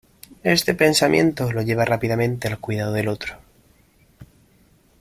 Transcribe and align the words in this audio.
Este 0.41 0.73
pensamiento 0.73 1.51
lo 1.51 1.61
lleva 1.61 1.85
rápidamente 1.85 2.47
al 2.47 2.57
cuidado 2.57 2.91
del 2.91 3.07
otro. 3.07 3.35